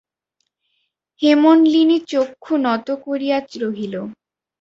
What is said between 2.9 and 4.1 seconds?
করিয়া রহিল।